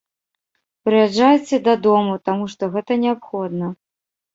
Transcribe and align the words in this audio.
Прыязджайце 0.87 1.61
дадому, 1.69 2.19
таму 2.31 2.43
што 2.57 2.63
гэта 2.77 3.03
неабходна. 3.07 3.77